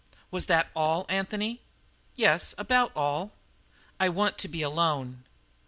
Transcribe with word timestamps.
"Was 0.31 0.47
that 0.47 0.71
all, 0.75 1.05
Anthony?" 1.09 1.61
"Yes, 2.15 2.55
about 2.57 2.91
all." 2.95 3.33
"I 3.99 4.09
want 4.09 4.39
to 4.39 4.47
be 4.47 4.63
alone." 4.63 5.25